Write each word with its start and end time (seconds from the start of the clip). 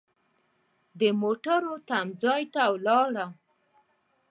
د 0.99 1.01
موټرو 1.21 1.73
تم 1.89 2.05
ځای 2.21 2.43
ته 2.53 2.61
ولاړم. 2.73 3.31